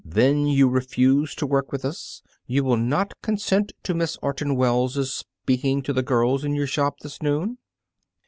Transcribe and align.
"Then 0.03 0.47
you 0.47 0.67
refuse 0.67 1.35
to 1.35 1.45
work 1.45 1.71
with 1.71 1.85
us? 1.85 2.23
You 2.47 2.63
will 2.63 2.75
not 2.75 3.13
consent 3.21 3.71
to 3.83 3.93
Miss 3.93 4.17
Orton 4.23 4.55
Wells' 4.55 5.13
speaking 5.13 5.83
to 5.83 5.93
the 5.93 6.01
girls 6.01 6.43
in 6.43 6.55
your 6.55 6.65
shop 6.65 7.01
this 7.01 7.21
noon?" 7.21 7.59